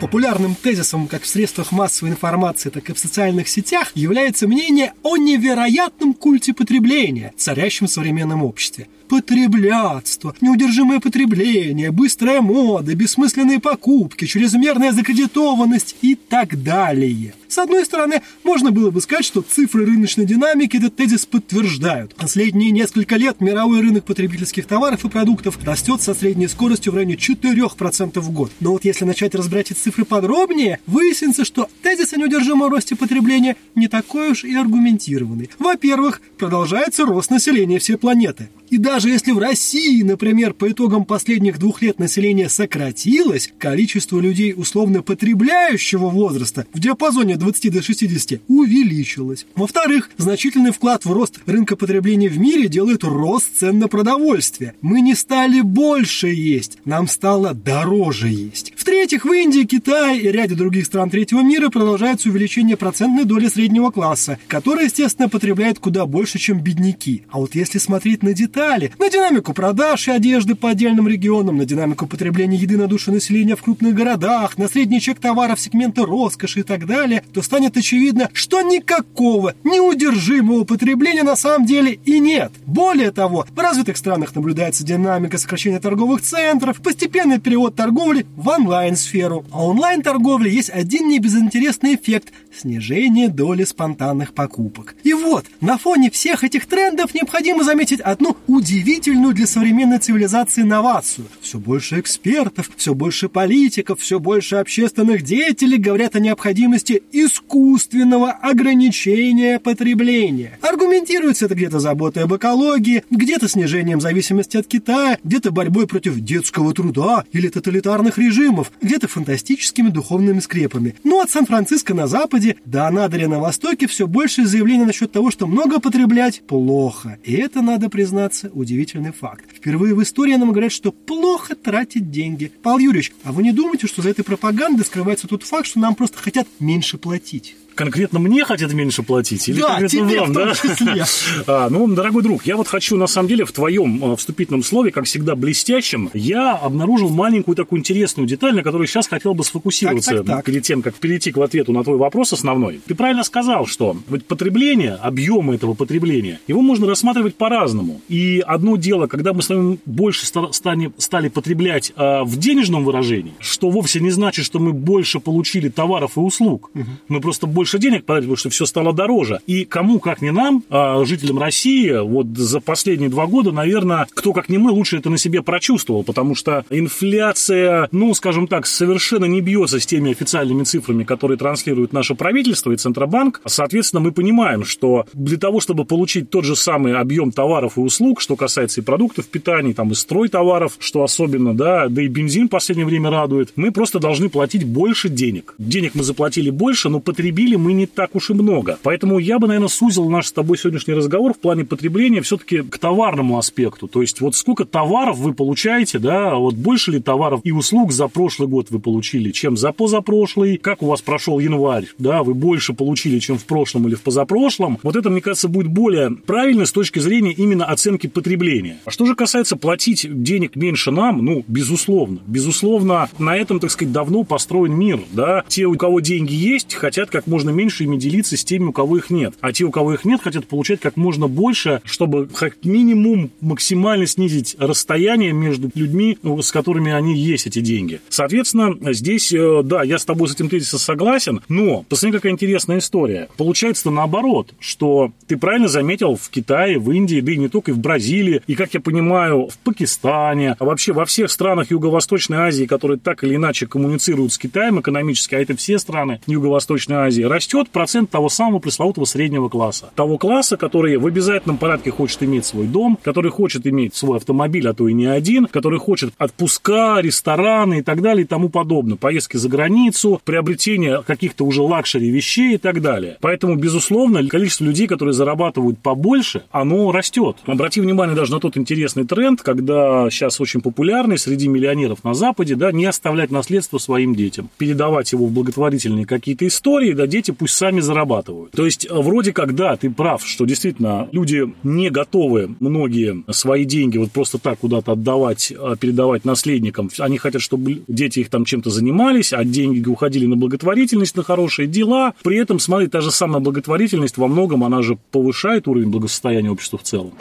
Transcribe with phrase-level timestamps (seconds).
[0.00, 5.16] Популярным тезисом как в средствах массовой информации, так и в социальных сетях является мнение о
[5.16, 14.92] невероятном культе потребления, царящем в современном обществе потреблятство, неудержимое потребление, быстрая мода, бессмысленные покупки, чрезмерная
[14.92, 17.34] закредитованность и так далее.
[17.54, 22.14] С одной стороны, можно было бы сказать, что цифры рыночной динамики этот тезис подтверждают.
[22.16, 27.14] Последние несколько лет мировой рынок потребительских товаров и продуктов растет со средней скоростью в районе
[27.14, 28.50] 4% в год.
[28.58, 33.56] Но вот если начать разбирать эти цифры подробнее, выяснится, что тезис о неудержимом росте потребления
[33.76, 35.48] не такой уж и аргументированный.
[35.60, 38.48] Во-первых, продолжается рост населения всей планеты.
[38.70, 44.54] И даже если в России, например, по итогам последних двух лет население сократилось, количество людей
[44.56, 49.46] условно потребляющего возраста в диапазоне 20 до 60 увеличилось.
[49.56, 54.74] Во-вторых, значительный вклад в рост рынка потребления в мире делает рост цен на продовольствие.
[54.80, 58.74] Мы не стали больше есть, нам стало дороже есть.
[58.76, 63.90] В-третьих, в Индии, Китае и ряде других стран третьего мира продолжается увеличение процентной доли среднего
[63.90, 67.24] класса, который, естественно, потребляет куда больше, чем бедняки.
[67.28, 71.64] А вот если смотреть на детали, на динамику продаж и одежды по отдельным регионам, на
[71.64, 76.60] динамику потребления еды на душу населения в крупных городах, на средний чек товаров сегмента роскоши
[76.60, 82.52] и так далее, то станет очевидно, что никакого неудержимого потребления на самом деле и нет.
[82.66, 88.94] Более того, в развитых странах наблюдается динамика сокращения торговых центров, постепенный перевод торговли в онлайн
[88.94, 89.44] онлайн-сферу.
[89.50, 94.94] А онлайн-торговле есть один небезынтересный эффект– снижение доли спонтанных покупок.
[95.02, 101.26] И вот, на фоне всех этих трендов необходимо заметить одну удивительную для современной цивилизации инновацию.
[101.40, 109.58] Все больше экспертов, все больше политиков, все больше общественных деятелей говорят о необходимости искусственного ограничения
[109.58, 110.58] потребления.
[110.62, 116.72] Аргументируется это где-то заботой об экологии, где-то снижением зависимости от Китая, где-то борьбой против детского
[116.72, 120.94] труда или тоталитарных режимов, где-то фантастическими духовными скрепами.
[121.04, 125.46] Ну, от Сан-Франциско на западе до Анадыря на востоке все больше заявлений насчет того, что
[125.46, 127.18] много потреблять плохо.
[127.24, 129.53] И это, надо признаться, удивительный факт.
[129.64, 132.52] Впервые в истории нам говорят, что плохо тратить деньги.
[132.62, 135.94] Павел Юрьевич, а вы не думаете, что за этой пропагандой скрывается тот факт, что нам
[135.94, 137.56] просто хотят меньше платить?
[137.74, 139.48] конкретно мне хотят меньше платить?
[139.48, 140.54] Или да, конкретно тебе вам, в том да?
[140.54, 141.04] числе.
[141.46, 144.90] А, ну, дорогой друг, я вот хочу, на самом деле, в твоем а, вступительном слове,
[144.90, 150.10] как всегда, блестящем, я обнаружил маленькую такую интересную деталь, на которой сейчас хотел бы сфокусироваться
[150.10, 150.44] Так, так, так.
[150.44, 152.80] перед тем, как перейти к ответу на твой вопрос основной.
[152.86, 158.00] Ты правильно сказал, что вот потребление, объем этого потребления, его можно рассматривать по-разному.
[158.08, 162.84] И одно дело, когда мы с вами больше ста- стали, стали потреблять а, в денежном
[162.84, 166.70] выражении, что вовсе не значит, что мы больше получили товаров и услуг.
[167.08, 169.40] Мы просто больше денег потратили, потому что все стало дороже.
[169.46, 174.32] И кому, как не нам, а, жителям России, вот за последние два года, наверное, кто,
[174.32, 179.26] как не мы, лучше это на себе прочувствовал, потому что инфляция, ну, скажем так, совершенно
[179.26, 183.40] не бьется с теми официальными цифрами, которые транслирует наше правительство и Центробанк.
[183.46, 188.20] Соответственно, мы понимаем, что для того, чтобы получить тот же самый объем товаров и услуг,
[188.20, 192.48] что касается и продуктов питания, там, и строй товаров, что особенно, да, да и бензин
[192.48, 195.54] в последнее время радует, мы просто должны платить больше денег.
[195.58, 198.78] Денег мы заплатили больше, но потребили мы не так уж и много.
[198.82, 202.78] Поэтому я бы, наверное, сузил наш с тобой сегодняшний разговор в плане потребления все-таки к
[202.78, 203.88] товарному аспекту.
[203.88, 208.08] То есть вот сколько товаров вы получаете, да, вот больше ли товаров и услуг за
[208.08, 212.72] прошлый год вы получили, чем за позапрошлый, как у вас прошел январь, да, вы больше
[212.72, 214.78] получили, чем в прошлом или в позапрошлом.
[214.82, 218.78] Вот это, мне кажется, будет более правильно с точки зрения именно оценки потребления.
[218.84, 223.92] А что же касается платить денег меньше нам, ну, безусловно, безусловно, на этом, так сказать,
[223.92, 225.44] давно построен мир, да.
[225.48, 228.98] Те, у кого деньги есть, хотят как можно меньше ими делиться с теми, у кого
[228.98, 229.34] их нет.
[229.40, 234.06] А те, у кого их нет, хотят получать как можно больше, чтобы как минимум максимально
[234.06, 238.00] снизить расстояние между людьми, ну, с которыми они есть эти деньги.
[238.08, 242.78] Соответственно, здесь, э, да, я с тобой с этим тезисом согласен, но посмотри, какая интересная
[242.78, 243.28] история.
[243.36, 247.74] Получается наоборот, что ты правильно заметил в Китае, в Индии, да и не только, и
[247.74, 252.64] в Бразилии, и, как я понимаю, в Пакистане, а вообще во всех странах Юго-Восточной Азии,
[252.64, 257.70] которые так или иначе коммуницируют с Китаем экономически, а это все страны Юго-Восточной Азии, растет
[257.70, 259.90] процент того самого пресловутого среднего класса.
[259.94, 264.68] Того класса, который в обязательном порядке хочет иметь свой дом, который хочет иметь свой автомобиль,
[264.68, 268.96] а то и не один, который хочет отпуска, рестораны и так далее и тому подобное,
[268.96, 273.16] поездки за границу, приобретение каких-то уже luxury вещей и так далее.
[273.20, 277.36] Поэтому, безусловно, количество людей, которые зарабатывают побольше, оно растет.
[277.46, 282.56] Обрати внимание даже на тот интересный тренд, когда сейчас очень популярный среди миллионеров на Западе,
[282.56, 287.54] да, не оставлять наследство своим детям, передавать его в благотворительные какие-то истории, да, дети пусть
[287.54, 288.52] сами зарабатывают.
[288.52, 293.98] То есть, вроде как, да, ты прав, что действительно люди не готовы многие свои деньги
[293.98, 296.90] вот просто так куда-то отдавать, а, передавать наследникам.
[296.98, 301.66] Они хотят, чтобы дети их там чем-то занимались, а деньги уходили на благотворительность, на хорошие
[301.66, 302.14] дела.
[302.22, 306.78] При этом, смотри, та же самая благотворительность во многом, она же повышает уровень благосостояния общества
[306.78, 307.12] в целом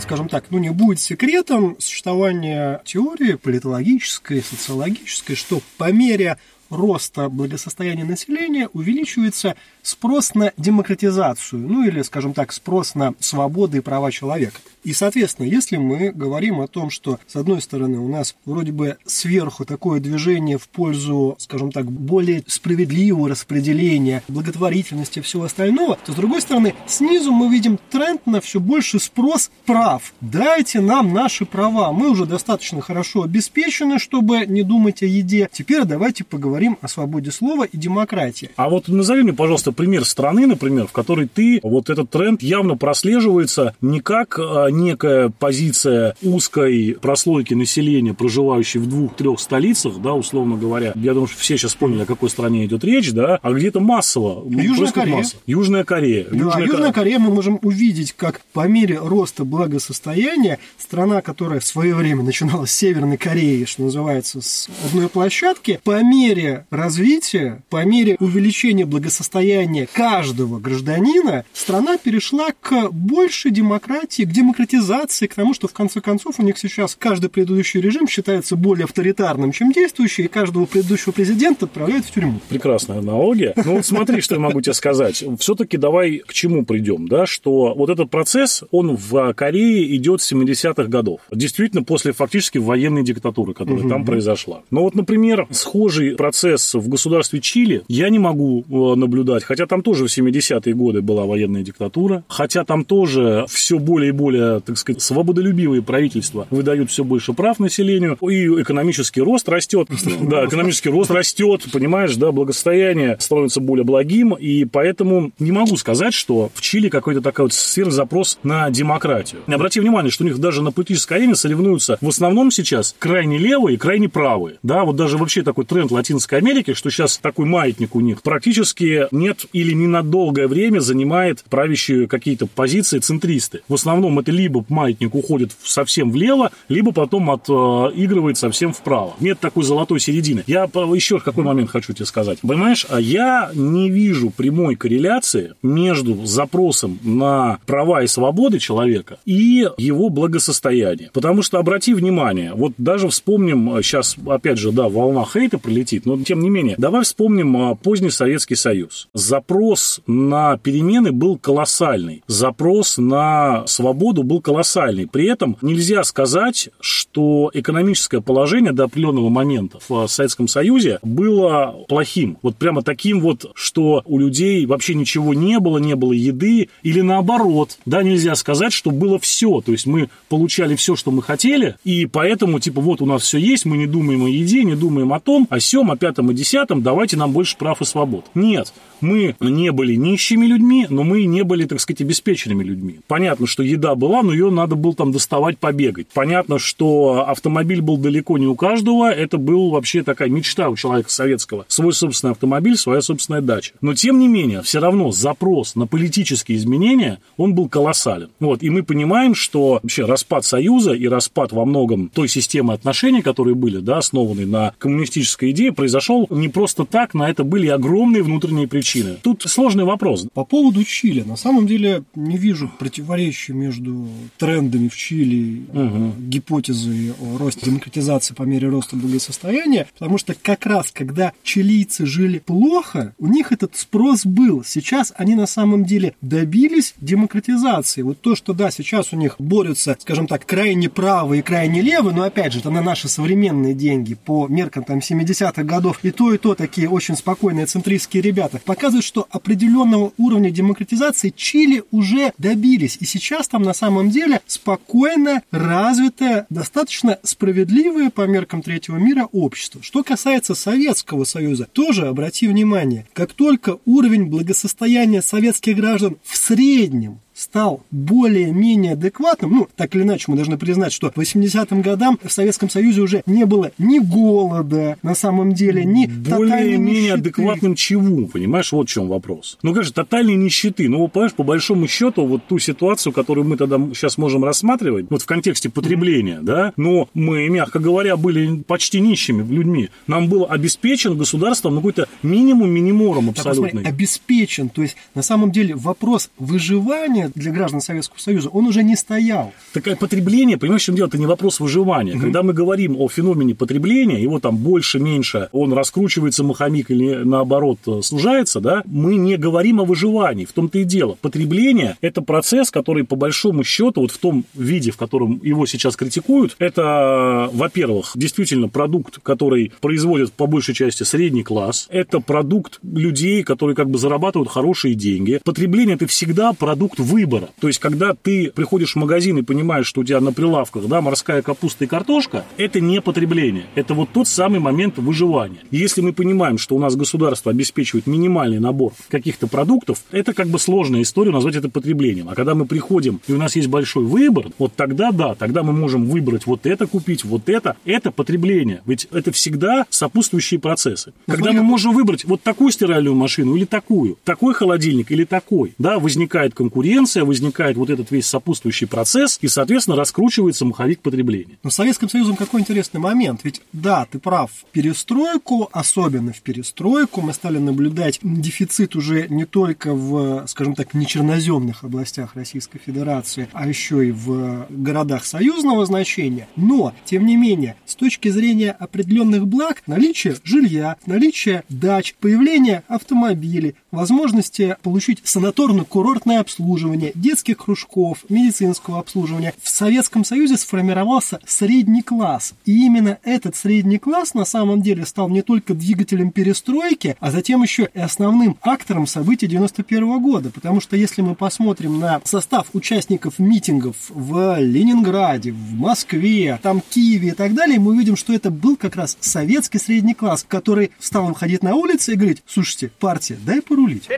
[0.00, 6.38] скажем так, ну не будет секретом существования теории политологической, социологической, что по мере
[6.70, 9.56] роста благосостояния населения увеличивается
[9.86, 14.60] спрос на демократизацию, ну или, скажем так, спрос на свободы и права человека.
[14.82, 18.96] И, соответственно, если мы говорим о том, что, с одной стороны, у нас вроде бы
[19.04, 26.12] сверху такое движение в пользу, скажем так, более справедливого распределения, благотворительности и всего остального, то,
[26.12, 30.14] с другой стороны, снизу мы видим тренд на все больше спрос прав.
[30.20, 31.92] Дайте нам наши права.
[31.92, 35.48] Мы уже достаточно хорошо обеспечены, чтобы не думать о еде.
[35.52, 38.50] Теперь давайте поговорим о свободе слова и демократии.
[38.56, 42.76] А вот назови мне, пожалуйста, пример страны, например, в которой ты, вот этот тренд явно
[42.76, 50.56] прослеживается не как а, некая позиция узкой прослойки населения, проживающей в двух-трех столицах, да, условно
[50.56, 50.92] говоря.
[50.96, 54.44] Я думаю, что все сейчас поняли, о какой стране идет речь, да, а где-то массово.
[54.48, 55.16] Южная Корея.
[55.16, 55.36] Масса.
[55.46, 56.26] Южная Корея.
[56.30, 61.64] Да, Южная, Южная Корея мы можем увидеть, как по мере роста благосостояния страна, которая в
[61.66, 67.84] свое время начинала с Северной Кореи, что называется, с одной площадки, по мере развития, по
[67.84, 75.68] мере увеличения благосостояния каждого гражданина, страна перешла к большей демократии, к демократизации, к тому, что
[75.68, 80.28] в конце концов у них сейчас каждый предыдущий режим считается более авторитарным, чем действующий, и
[80.28, 82.40] каждого предыдущего президента отправляют в тюрьму.
[82.48, 83.54] Прекрасная аналогия.
[83.56, 85.24] Ну вот смотри, что я могу тебе сказать.
[85.38, 90.32] Все-таки давай к чему придем, да, что вот этот процесс, он в Корее идет с
[90.32, 91.20] 70-х годов.
[91.32, 93.88] Действительно, после фактически военной диктатуры, которая угу.
[93.88, 94.62] там произошла.
[94.70, 99.80] Но вот, например, схожий процесс в государстве Чили я не могу э, наблюдать, хотя там
[99.80, 104.76] тоже в 70-е годы была военная диктатура, хотя там тоже все более и более так
[104.76, 109.88] сказать, свободолюбивые правительства выдают все больше прав населению, и экономический рост растет.
[110.26, 116.14] Да, экономический рост растет, понимаешь, да, благосостояние становится более благим, и поэтому не могу сказать,
[116.14, 119.40] что в Чили какой-то такой вот сверхзапрос на демократию.
[119.46, 123.74] Обрати внимание, что у них даже на политической арене соревнуются в основном сейчас крайне левые
[123.74, 124.56] и крайне правые.
[124.62, 129.06] Да, вот даже вообще такой тренд Латинской Америки, что сейчас такой маятник у них практически
[129.10, 133.60] нет или не на долгое время занимает правящие какие-то позиции центристы.
[133.68, 139.14] В основном это либо маятник уходит совсем влево, либо потом отыгрывает совсем вправо.
[139.20, 140.44] Нет такой золотой середины.
[140.46, 142.38] Я еще какой момент хочу тебе сказать.
[142.40, 149.68] Понимаешь, а я не вижу прямой корреляции между запросом на права и свободы человека и
[149.76, 151.10] его благосостояние.
[151.12, 156.16] Потому что, обрати внимание, вот даже вспомним, сейчас, опять же, да, волна хейта прилетит, но
[156.22, 159.08] тем не менее, давай вспомним а, поздний Советский Союз.
[159.26, 162.22] Запрос на перемены был колоссальный.
[162.28, 165.08] Запрос на свободу был колоссальный.
[165.08, 172.38] При этом нельзя сказать, что экономическое положение до определенного момента в Советском Союзе было плохим.
[172.40, 177.00] Вот прямо таким вот, что у людей вообще ничего не было, не было еды, или
[177.00, 177.78] наоборот.
[177.84, 179.60] Да, нельзя сказать, что было все.
[179.60, 183.38] То есть мы получали все, что мы хотели, и поэтому, типа, вот у нас все
[183.38, 186.32] есть, мы не думаем о еде, не думаем о том, о сем, о пятом, о
[186.32, 188.26] десятом, давайте нам больше прав и свобод.
[188.36, 193.00] Нет, мы не были нищими людьми, но мы не были, так сказать, обеспеченными людьми.
[193.06, 196.08] Понятно, что еда была, но ее надо было там доставать, побегать.
[196.12, 201.10] Понятно, что автомобиль был далеко не у каждого, это был вообще такая мечта у человека
[201.10, 201.64] советского.
[201.68, 203.72] Свой собственный автомобиль, своя собственная дача.
[203.80, 208.30] Но, тем не менее, все равно запрос на политические изменения, он был колоссален.
[208.40, 213.22] Вот, и мы понимаем, что вообще распад Союза и распад во многом той системы отношений,
[213.22, 218.22] которые были, да, основаны на коммунистической идее, произошел не просто так, на это были огромные
[218.22, 219.20] внутренние причины причины.
[219.22, 220.26] Тут сложный вопрос.
[220.32, 221.22] По поводу Чили.
[221.22, 224.06] На самом деле не вижу противоречия между
[224.38, 226.12] трендами в Чили, угу.
[226.18, 232.38] гипотезой о росте демократизации по мере роста благосостояния, потому что как раз когда чилийцы жили
[232.38, 234.64] плохо, у них этот спрос был.
[234.64, 238.02] Сейчас они на самом деле добились демократизации.
[238.02, 242.14] Вот то, что да, сейчас у них борются, скажем так, крайне правые и крайне левые,
[242.14, 246.32] но опять же, это на наши современные деньги по меркам там 70-х годов и то,
[246.32, 248.60] и то такие очень спокойные центристские ребята
[248.96, 252.98] показывает, что определенного уровня демократизации Чили уже добились.
[253.00, 259.82] И сейчас там на самом деле спокойно развитое, достаточно справедливое по меркам третьего мира общество.
[259.82, 267.20] Что касается Советского Союза, тоже обрати внимание, как только уровень благосостояния советских граждан в среднем
[267.36, 272.32] стал более-менее адекватным, ну, так или иначе, мы должны признать, что в 80-м годам в
[272.32, 278.72] Советском Союзе уже не было ни голода, на самом деле, ни Более-менее адекватным чего, понимаешь,
[278.72, 279.58] вот в чем вопрос.
[279.62, 280.88] Ну, конечно, тотальной нищеты.
[280.88, 285.22] Ну, понимаешь, по большому счету, вот ту ситуацию, которую мы тогда сейчас можем рассматривать, вот
[285.22, 286.44] в контексте потребления, mm-hmm.
[286.44, 289.90] да, но мы, мягко говоря, были почти нищими людьми.
[290.06, 293.62] Нам был обеспечен государством ну, какой-то минимум минимором абсолютный.
[293.62, 294.68] Так, посмотри, обеспечен.
[294.70, 299.52] То есть, на самом деле, вопрос выживания для граждан Советского Союза, он уже не стоял.
[299.72, 301.08] Такое потребление, понимаешь, в чем дело?
[301.08, 302.12] Это не вопрос выживания.
[302.14, 302.20] Угу.
[302.20, 307.78] Когда мы говорим о феномене потребления, его там больше, меньше, он раскручивается маховик или наоборот
[308.02, 310.44] сужается, да, мы не говорим о выживании.
[310.44, 311.16] В том-то и дело.
[311.20, 315.96] Потребление– это процесс, который по большому счету, вот в том виде, в котором его сейчас
[315.96, 321.86] критикуют, это, во-первых, действительно продукт, который производит по большей части средний класс.
[321.90, 325.40] Это продукт людей, которые как бы зарабатывают хорошие деньги.
[325.44, 327.48] Потребление– это всегда продукт выбора.
[327.60, 331.00] То есть, когда ты приходишь в магазин и понимаешь, что у тебя на прилавках да,
[331.00, 333.64] морская капуста и картошка, это не потребление.
[333.74, 335.60] Это вот тот самый момент выживания.
[335.70, 340.48] И если мы понимаем, что у нас государство обеспечивает минимальный набор каких-то продуктов, это как
[340.48, 342.28] бы сложная история назвать это потреблением.
[342.28, 345.72] А когда мы приходим, и у нас есть большой выбор, вот тогда да, тогда мы
[345.72, 347.76] можем выбрать вот это купить, вот это.
[347.86, 348.82] Это потребление.
[348.84, 351.14] Ведь это всегда сопутствующие процессы.
[351.26, 355.74] Но когда мы можем выбрать вот такую стиральную машину или такую, такой холодильник или такой,
[355.78, 361.58] да, возникает конкуренция, возникает вот этот весь сопутствующий процесс, и, соответственно, раскручивается маховик потребления.
[361.62, 363.40] Но с Советским Союзом какой интересный момент.
[363.44, 369.44] Ведь, да, ты прав, в перестройку, особенно в перестройку, мы стали наблюдать дефицит уже не
[369.44, 376.48] только в, скажем так, нечерноземных областях Российской Федерации, а еще и в городах союзного значения.
[376.56, 383.74] Но, тем не менее, с точки зрения определенных благ, наличие жилья, наличие дач, появление автомобилей,
[383.90, 389.54] возможности получить санаторно-курортное обслуживание, детских кружков, медицинского обслуживания.
[389.62, 392.54] В Советском Союзе сформировался средний класс.
[392.64, 397.62] И именно этот средний класс на самом деле стал не только двигателем перестройки, а затем
[397.62, 400.50] еще и основным актором событий 91 года.
[400.50, 407.28] Потому что если мы посмотрим на состав участников митингов в Ленинграде, в Москве, там Киеве
[407.28, 411.32] и так далее, мы увидим, что это был как раз советский средний класс, который стал
[411.34, 414.08] ходить на улице и говорить, слушайте, партия, дай порулить.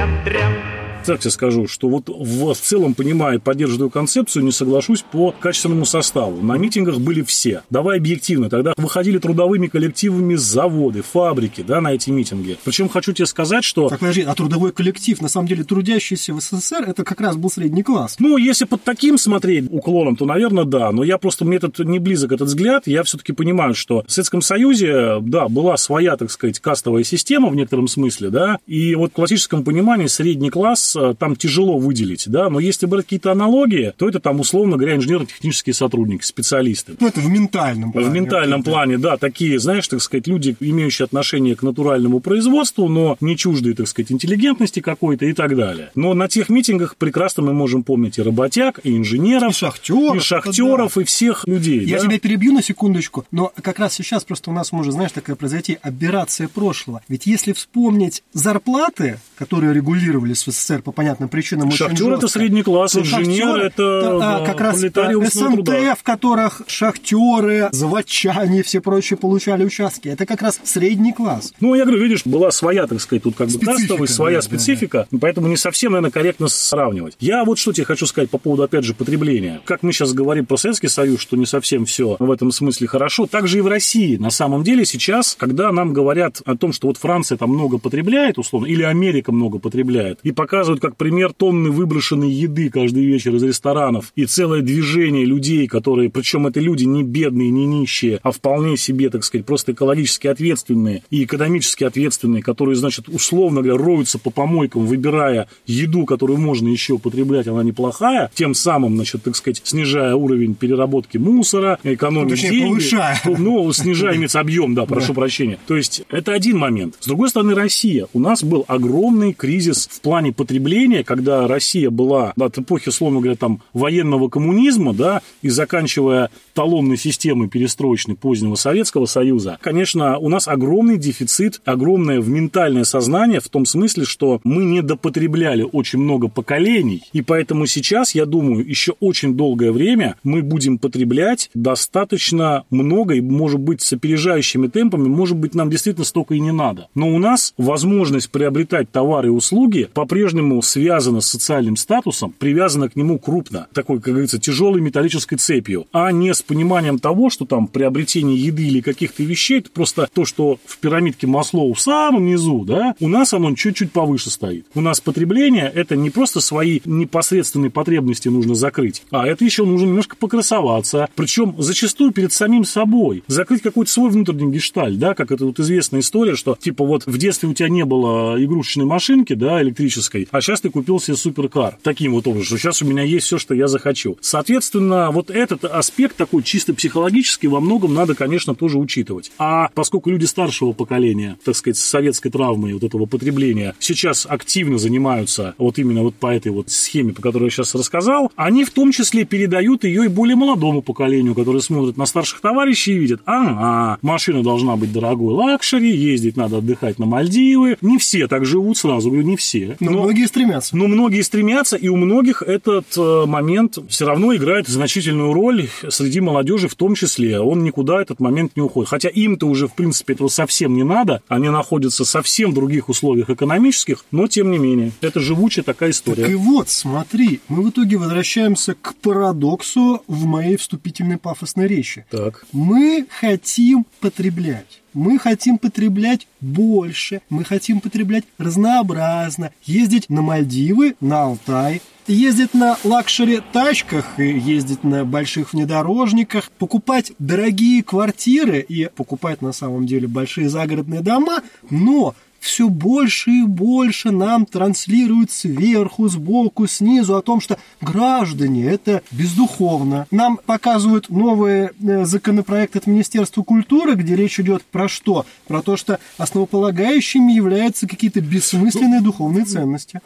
[0.00, 5.02] dram, dram Так тебе скажу, что вот в целом, понимая и поддерживаю концепцию, не соглашусь
[5.02, 6.40] по качественному составу.
[6.40, 7.62] На митингах были все.
[7.70, 8.48] Давай объективно.
[8.48, 12.58] Тогда выходили трудовыми коллективами заводы, фабрики, да, на эти митинги.
[12.62, 13.88] Причем хочу тебе сказать, что...
[13.88, 17.50] Так, подожди, а трудовой коллектив, на самом деле, трудящийся в СССР, это как раз был
[17.50, 18.16] средний класс.
[18.18, 20.92] Ну, если под таким смотреть уклоном, то, наверное, да.
[20.92, 22.86] Но я просто, мне этот не близок этот взгляд.
[22.86, 27.56] Я все-таки понимаю, что в Советском Союзе, да, была своя, так сказать, кастовая система в
[27.56, 32.48] некотором смысле, да, и вот в классическом понимании средний класс Э, там тяжело выделить, да,
[32.50, 36.94] но если брать какие-то аналогии, то это там, условно говоря, инженерно-технические сотрудники, специалисты.
[36.98, 38.08] Ну, это в ментальном плане.
[38.08, 43.16] В ментальном плане, да, такие, знаешь, так сказать, люди, имеющие отношение к натуральному производству, но
[43.20, 45.90] не чуждые, так сказать, интеллигентности какой-то и так далее.
[45.94, 50.20] Но на тех митингах прекрасно мы можем помнить и работяг, и инженеров, и шахтеров, и,
[50.20, 51.00] шахтеров, да.
[51.00, 51.84] и всех людей.
[51.84, 52.04] Я да?
[52.04, 55.78] тебя перебью на секундочку, но как раз сейчас просто у нас может, знаешь, такая произойти
[55.82, 57.02] операция прошлого.
[57.08, 62.96] Ведь если вспомнить зарплаты, которые регулировались в СССР по понятным причинам Шахтер это средний класс,
[62.96, 65.94] инженер это а, как раз СНТ, труда.
[65.94, 70.08] в которых шахтеры, заводчане и все прочие получали участки.
[70.08, 71.52] Это как раз средний класс.
[71.60, 74.98] Ну, я говорю, видишь, была своя, так сказать, тут как бы кастовая, своя да, специфика,
[74.98, 75.18] да, да.
[75.20, 77.16] поэтому не совсем, наверное, корректно сравнивать.
[77.20, 79.60] Я вот что тебе хочу сказать по поводу, опять же, потребления.
[79.64, 83.26] Как мы сейчас говорим про Советский Союз, что не совсем все в этом смысле хорошо,
[83.26, 84.16] так же и в России.
[84.16, 88.38] На самом деле сейчас, когда нам говорят о том, что вот Франция там много потребляет,
[88.38, 93.42] условно, или Америка много потребляет, и показывают, как пример тонны выброшенной еды каждый вечер из
[93.42, 98.76] ресторанов и целое движение людей, которые, причем это люди не бедные, не нищие, а вполне
[98.76, 104.30] себе, так сказать, просто экологически ответственные и экономически ответственные, которые, значит, условно говоря, роются по
[104.30, 110.14] помойкам, выбирая еду, которую можно еще употреблять, она неплохая, тем самым, значит, так сказать, снижая
[110.14, 112.68] уровень переработки мусора, экономить ну, деньги.
[112.68, 113.20] Повышая.
[113.24, 115.14] Ну, снижая имеется объем, да, прошу да.
[115.14, 115.58] прощения.
[115.66, 116.96] То есть, это один момент.
[117.00, 118.06] С другой стороны, Россия.
[118.12, 123.20] У нас был огромный кризис в плане потребления потребления, когда Россия была от эпохи, условно
[123.20, 130.28] говоря, там, военного коммунизма, да, и заканчивая талонной системой перестроечной позднего Советского Союза, конечно, у
[130.28, 136.28] нас огромный дефицит, огромное ментальное сознание в том смысле, что мы не допотребляли очень много
[136.28, 143.14] поколений, и поэтому сейчас, я думаю, еще очень долгое время мы будем потреблять достаточно много,
[143.14, 146.88] и, может быть, с опережающими темпами, может быть, нам действительно столько и не надо.
[146.94, 152.96] Но у нас возможность приобретать товары и услуги по-прежнему связана с социальным статусом, привязана к
[152.96, 157.68] нему крупно, такой, как говорится, тяжелой металлической цепью, а не с пониманием того, что там
[157.68, 162.64] приобретение еды или каких-то вещей, это просто то, что в пирамидке Маслоу в самом низу,
[162.66, 164.66] да, у нас оно чуть-чуть повыше стоит.
[164.74, 169.86] У нас потребление– это не просто свои непосредственные потребности нужно закрыть, а это еще нужно
[169.86, 175.44] немножко покрасоваться, причем зачастую перед самим собой, закрыть какой-то свой внутренний гешталь, да, как это
[175.44, 179.62] вот известная история, что типа вот в детстве у тебя не было игрушечной машинки, да,
[179.62, 181.78] электрической, а сейчас ты купил себе суперкар.
[181.82, 184.16] Таким вот образом, что сейчас у меня есть все, что я захочу.
[184.20, 189.32] Соответственно, вот этот аспект такой чисто психологический во многом надо, конечно, тоже учитывать.
[189.38, 194.78] А поскольку люди старшего поколения, так сказать, с советской травмой вот этого потребления, сейчас активно
[194.78, 198.70] занимаются вот именно вот по этой вот схеме, по которой я сейчас рассказал, они в
[198.70, 203.20] том числе передают ее и более молодому поколению, которое смотрит на старших товарищей и видит,
[203.24, 207.76] ага, машина должна быть дорогой luxury, ездить надо отдыхать на Мальдивы.
[207.80, 209.76] Не все так живут сразу, говорю, не все.
[209.80, 210.76] Но, но многие стремятся.
[210.76, 216.20] Но многие стремятся, и у многих этот э, момент все равно играет значительную роль среди
[216.20, 217.38] молодежи в том числе.
[217.40, 218.88] Он никуда этот момент не уходит.
[218.88, 221.22] Хотя им-то уже, в принципе, этого совсем не надо.
[221.28, 224.92] Они находятся совсем в других условиях экономических, но тем не менее.
[225.00, 226.22] Это живучая такая история.
[226.22, 232.06] Так и вот, смотри, мы в итоге возвращаемся к парадоксу в моей вступительной пафосной речи.
[232.10, 232.46] Так.
[232.52, 234.79] Мы хотим потреблять.
[234.94, 242.76] Мы хотим потреблять больше, мы хотим потреблять разнообразно, ездить на Мальдивы, на Алтай, ездить на
[242.82, 250.48] лакшери-тачках и ездить на больших внедорожниках, покупать дорогие квартиры и покупать на самом деле большие
[250.48, 257.58] загородные дома, но все больше и больше нам транслируют сверху, сбоку, снизу о том, что
[257.80, 260.06] граждане это бездуховно.
[260.10, 265.26] Нам показывают новый э, законопроект от Министерства культуры, где речь идет про что?
[265.46, 270.00] Про то, что основополагающими являются какие-то бессмысленные духовные ценности.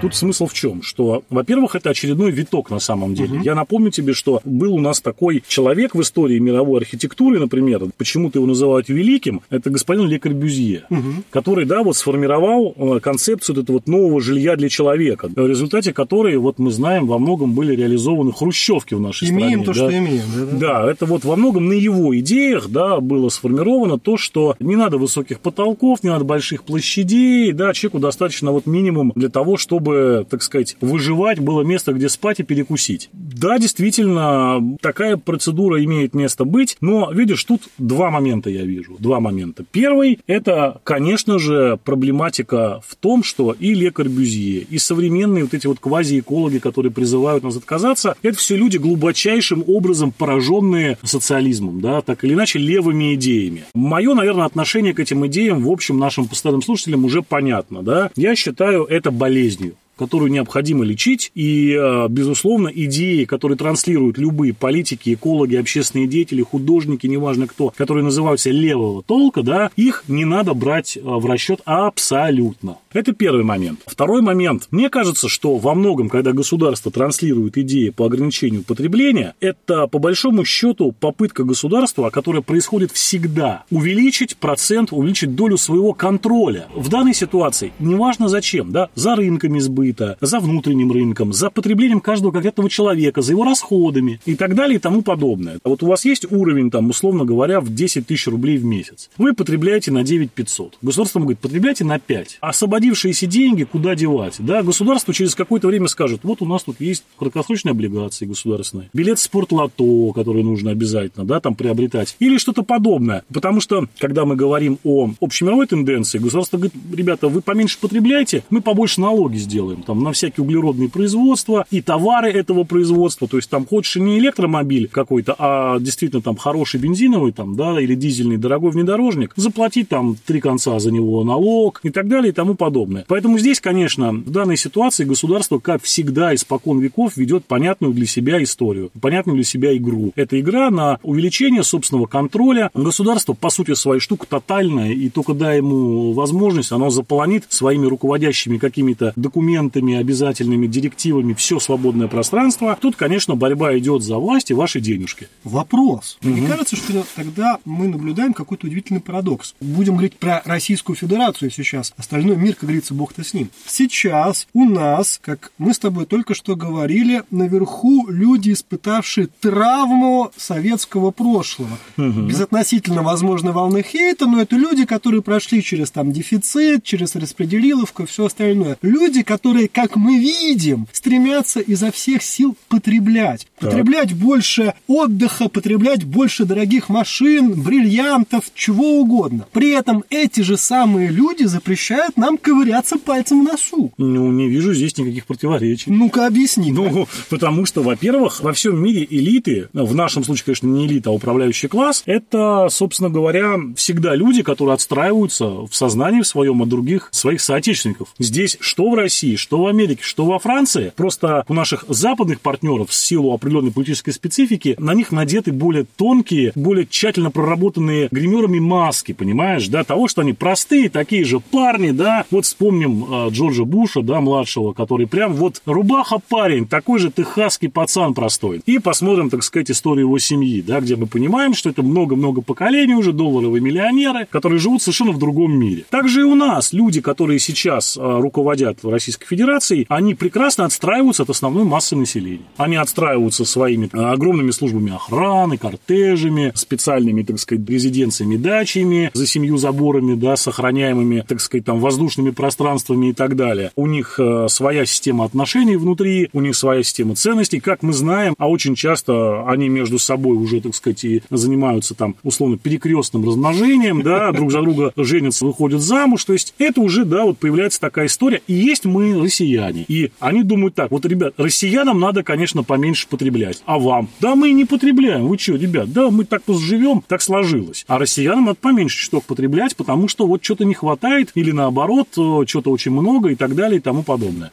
[0.00, 0.82] Тут смысл в чем?
[0.82, 3.36] Что, во-первых, это очередной виток на самом деле.
[3.36, 3.44] Угу.
[3.44, 8.38] Я напомню тебе, что был у нас такой человек в истории мировой архитектуры, например, почему-то
[8.38, 11.22] его называют великим, это господин Ле Корбюзье, угу.
[11.30, 15.92] который, да, вот сформировал э, концепцию вот этого вот нового жилья для человека, в результате
[15.92, 19.54] которой, вот мы знаем, во многом были реализованы хрущевки в нашей имеем стране.
[19.54, 19.88] Имеем то, да?
[19.88, 20.22] что имеем.
[20.34, 20.82] Да, да?
[20.82, 24.98] да, это вот во многом на его идеях, да, было сформировано то, что не надо
[24.98, 30.26] высоких потолков, не надо больших площадей, да, человеку достаточно вот минимум для того, чтобы чтобы,
[30.28, 33.10] так сказать, выживать, было место, где спать и перекусить.
[33.12, 38.96] Да, действительно, такая процедура имеет место быть, но, видишь, тут два момента я вижу.
[38.98, 39.64] Два момента.
[39.70, 45.66] Первый– это, конечно же, проблематика в том, что и лекарь Бюзье, и современные вот эти
[45.66, 52.24] вот квазиэкологи, которые призывают нас отказаться, это все люди глубочайшим образом пораженные социализмом, да, так
[52.24, 53.64] или иначе левыми идеями.
[53.74, 58.10] Мое, наверное, отношение к этим идеям, в общем, нашим постоянным слушателям уже понятно, да.
[58.16, 61.30] Я считаю это болезнью которую необходимо лечить.
[61.34, 68.02] И, э, безусловно, идеи, которые транслируют любые политики, экологи, общественные деятели, художники, неважно кто, которые
[68.02, 72.78] называются левого толка, да, их не надо брать э, в расчет абсолютно.
[72.94, 73.80] Это первый момент.
[73.86, 74.68] Второй момент.
[74.70, 80.46] Мне кажется, что во многом, когда государство транслирует идеи по ограничению потребления, это по большому
[80.46, 86.68] счету попытка государства, которая происходит всегда, увеличить процент, увеличить долю своего контроля.
[86.74, 92.00] В данной ситуации, неважно зачем, да, за рынками сбыта, сбыта, за внутренним рынком, за потреблением
[92.00, 95.58] каждого конкретного человека, за его расходами и так далее и тому подобное.
[95.62, 99.10] А вот у вас есть уровень, там, условно говоря, в 10 тысяч рублей в месяц.
[99.18, 100.78] Вы потребляете на 9 500.
[100.82, 102.38] Государство говорит, потребляйте на 5.
[102.40, 104.36] Освободившиеся деньги куда девать?
[104.38, 109.18] Да, государство через какое-то время скажет, вот у нас тут есть краткосрочные облигации государственные, билет
[109.18, 113.24] в спортлото, который нужно обязательно, да, там приобретать, или что-то подобное.
[113.32, 118.60] Потому что, когда мы говорим о общемировой тенденции, государство говорит, ребята, вы поменьше потребляете, мы
[118.60, 119.82] побольше налоги сделаем делаем.
[119.82, 123.28] Там на всякие углеродные производства и товары этого производства.
[123.28, 127.94] То есть там хочешь не электромобиль какой-то, а действительно там хороший бензиновый там, да, или
[127.94, 132.54] дизельный дорогой внедорожник, заплатить там три конца за него налог и так далее и тому
[132.54, 133.04] подобное.
[133.08, 138.42] Поэтому здесь, конечно, в данной ситуации государство, как всегда, испокон веков ведет понятную для себя
[138.42, 140.12] историю, понятную для себя игру.
[140.16, 142.70] Это игра на увеличение собственного контроля.
[142.74, 148.58] Государство, по сути, своей штука тотальная, и только дай ему возможность, оно заполонит своими руководящими
[148.58, 152.76] какими-то документами, обязательными директивами все свободное пространство.
[152.80, 155.28] Тут, конечно, борьба идет за власть и ваши денежки.
[155.44, 156.18] Вопрос.
[156.22, 156.30] Угу.
[156.30, 159.54] Мне кажется, что тогда мы наблюдаем какой-то удивительный парадокс.
[159.60, 161.92] Будем говорить про Российскую Федерацию сейчас.
[161.96, 163.50] Остальной мир, как говорится, бог-то с ним.
[163.66, 171.10] Сейчас у нас, как мы с тобой только что говорили, наверху люди, испытавшие травму советского
[171.10, 171.78] прошлого.
[171.96, 172.22] Угу.
[172.22, 178.06] Безотносительно возможной волны хейта, но это люди, которые прошли через там дефицит, через распределиловку и
[178.06, 178.78] все остальное.
[178.82, 183.46] Люди, которые, как мы видим, стремятся изо всех сил потреблять.
[183.58, 183.70] Так.
[183.70, 189.46] Потреблять больше отдыха, потреблять больше дорогих машин, бриллиантов, чего угодно.
[189.52, 193.92] При этом эти же самые люди запрещают нам ковыряться пальцем в носу.
[193.98, 195.90] Ну, не вижу здесь никаких противоречий.
[195.90, 196.72] Ну-ка, объясни.
[196.72, 201.12] Ну, потому что, во-первых, во всем мире элиты, в нашем случае, конечно, не элита, а
[201.12, 207.08] управляющий класс, это, собственно говоря, всегда люди, которые отстраиваются в сознании в своем от других
[207.10, 208.14] своих соотечественников.
[208.18, 212.90] Здесь что в России, что в Америке, что во Франции, просто у наших западных партнеров
[212.90, 219.12] в силу определенной политической специфики на них надеты более тонкие, более тщательно проработанные гримерами маски,
[219.12, 224.02] понимаешь, да, того, что они простые, такие же парни, да, вот вспомним э, Джорджа Буша,
[224.02, 228.60] да, младшего, который прям вот рубаха парень, такой же техасский пацан простой.
[228.66, 232.94] И посмотрим, так сказать, историю его семьи, да, где мы понимаем, что это много-много поколений
[232.94, 235.84] уже, долларовые миллионеры, которые живут совершенно в другом мире.
[235.90, 241.30] Также и у нас люди, которые сейчас э, руководят Российской Федерацией, они прекрасно отстраиваются от
[241.30, 242.42] основной массы населения.
[242.56, 249.56] Они отстраиваются своими э, огромными службами охраны, кортежами, специальными, так сказать, резиденциями, дачами за семью
[249.56, 253.70] заборами, да, сохраняемыми, так сказать, там, воздушными пространствами и так далее.
[253.76, 258.34] У них э, своя система отношений внутри, у них своя система ценностей, как мы знаем,
[258.36, 264.02] а очень часто они между собой уже, так сказать, и занимаются там, условно, перекрестным размножением,
[264.02, 268.06] да, друг за друга женятся, выходят замуж, то есть это уже, да, вот появляется такая
[268.06, 273.08] история, и есть мы, россияне, и они думают так, вот, ребят, россиянам надо, конечно, поменьше
[273.08, 274.08] потреблять, а вам?
[274.20, 278.46] Да мы не потребляем, вы что, ребят, да, мы так живем, так сложилось, а россиянам
[278.46, 282.92] надо поменьше штук потреблять, потому что вот что-то не хватает, или наоборот, э, что-то очень
[282.92, 284.50] много и так далее и тому подобное.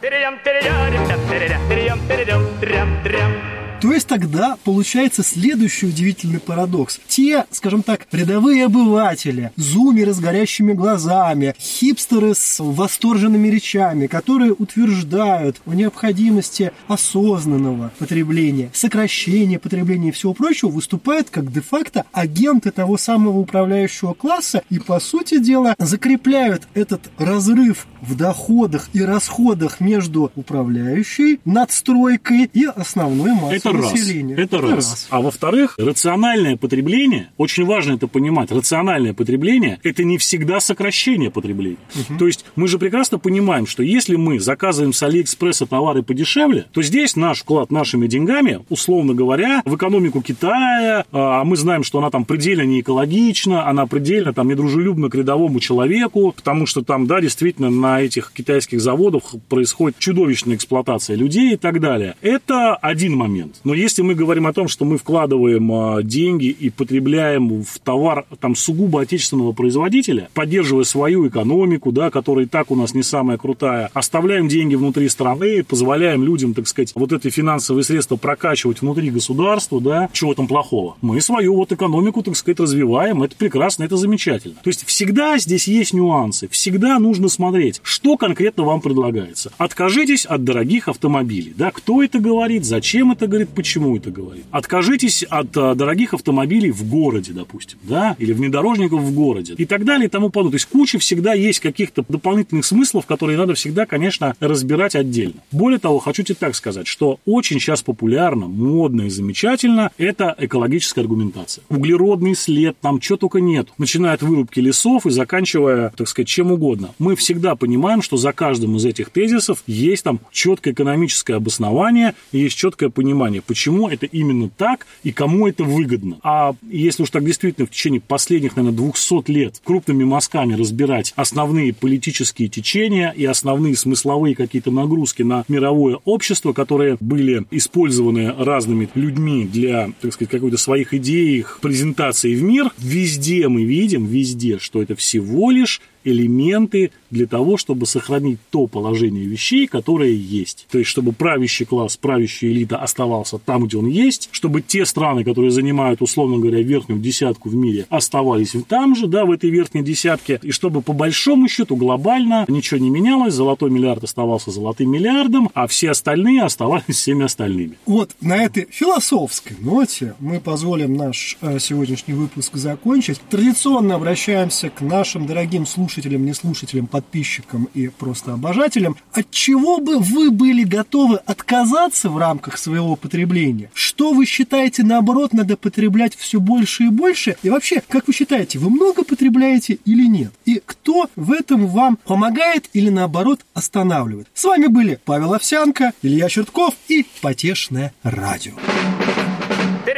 [3.80, 7.00] То есть тогда получается следующий удивительный парадокс.
[7.08, 15.62] Те, скажем так, рядовые обыватели, зумеры с горящими глазами, хипстеры с восторженными речами, которые утверждают
[15.68, 23.38] о необходимости осознанного потребления, сокращения потребления и всего прочего, выступают как де-факто агенты того самого
[23.38, 31.40] управляющего класса и, по сути дела, закрепляют этот разрыв в доходах и расходах между управляющей
[31.46, 34.36] надстройкой и основной массой это населения.
[34.36, 34.46] Раз.
[34.46, 34.76] Это, это раз.
[34.76, 35.08] раз.
[35.10, 41.78] А во-вторых, рациональное потребление, очень важно это понимать, рациональное потребление– это не всегда сокращение потребления.
[41.96, 42.20] Угу.
[42.20, 46.82] То есть мы же прекрасно понимаем, что если мы заказываем с Алиэкспресса товары подешевле, то
[46.82, 52.10] здесь наш вклад нашими деньгами, условно говоря, в экономику Китая, а мы знаем, что она
[52.10, 57.22] там предельно не экологична, она предельно там недружелюбна к рядовому человеку, потому что там, да,
[57.22, 62.16] действительно, на этих китайских заводах происходит чудовищная эксплуатация людей и так далее.
[62.22, 63.57] Это один момент.
[63.64, 68.26] Но если мы говорим о том, что мы вкладываем а, деньги и потребляем в товар
[68.40, 73.38] там сугубо отечественного производителя, поддерживая свою экономику, да, которая и так у нас не самая
[73.38, 79.10] крутая, оставляем деньги внутри страны, позволяем людям, так сказать, вот эти финансовые средства прокачивать внутри
[79.10, 80.96] государства, да, чего там плохого?
[81.02, 84.56] Мы свою вот экономику, так сказать, развиваем, это прекрасно, это замечательно.
[84.64, 89.52] То есть всегда здесь есть нюансы, всегда нужно смотреть, что конкретно вам предлагается.
[89.58, 94.46] Откажитесь от дорогих автомобилей, да, кто это говорит, зачем это говорит, почему это говорит.
[94.52, 99.86] Откажитесь от а, дорогих автомобилей в городе, допустим, да, или внедорожников в городе и так
[99.86, 100.52] далее и тому подобное.
[100.52, 105.42] То есть куча всегда есть каких-то дополнительных смыслов, которые надо всегда, конечно, разбирать отдельно.
[105.52, 111.02] Более того, хочу тебе так сказать, что очень сейчас популярно, модно и замечательно это экологическая
[111.02, 111.64] аргументация.
[111.70, 113.70] Углеродный след, там что только нет.
[113.78, 116.92] Начиная от вырубки лесов и заканчивая, так сказать, чем угодно.
[117.00, 122.40] Мы всегда понимаем, что за каждым из этих тезисов есть там четкое экономическое обоснование и
[122.40, 126.18] есть четкое понимание понимание, почему это именно так и кому это выгодно.
[126.24, 131.74] А если уж так действительно в течение последних, наверное, 200 лет крупными мазками разбирать основные
[131.74, 139.46] политические течения и основные смысловые какие-то нагрузки на мировое общество, которые были использованы разными людьми
[139.46, 144.82] для, так сказать, какой-то своих идей, их презентации в мир, везде мы видим, везде, что
[144.82, 150.68] это всего лишь элементы для того, чтобы сохранить то положение вещей, которое есть.
[150.72, 155.24] То есть, чтобы правящий класс, правящая элита оставался там, где он есть, чтобы те страны,
[155.24, 159.84] которые занимают, условно говоря, верхнюю десятку в мире, оставались там же, да, в этой верхней
[159.84, 165.50] десятке, и чтобы по большому счету глобально ничего не менялось, золотой миллиард оставался золотым миллиардом,
[165.54, 167.78] а все остальные оставались всеми остальными.
[167.86, 173.20] Вот на этой философской ноте мы позволим наш э, сегодняшний выпуск закончить.
[173.30, 180.00] Традиционно обращаемся к нашим дорогим слушателям, не слушателям, подписчикам и просто обожателям, от чего бы
[180.00, 183.70] вы были готовы отказаться в рамках своего потребления?
[183.74, 187.38] Что вы считаете, наоборот, надо потреблять все больше и больше?
[187.44, 190.32] И вообще, как вы считаете, вы много потребляете или нет?
[190.46, 194.28] И кто в этом вам помогает или, наоборот, останавливает?
[194.34, 198.54] С вами были Павел Овсянко, Илья Чертков и Потешное радио.